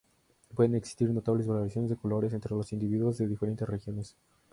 [0.55, 4.17] Pueden existir notables variaciones de colores entre los individuos de diferentes regiones.